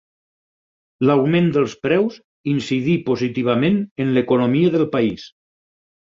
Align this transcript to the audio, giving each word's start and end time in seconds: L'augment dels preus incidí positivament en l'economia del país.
L'augment 1.09 1.49
dels 1.57 1.75
preus 1.83 2.17
incidí 2.55 2.97
positivament 3.11 3.79
en 4.07 4.11
l'economia 4.17 4.75
del 4.79 4.89
país. 4.99 5.29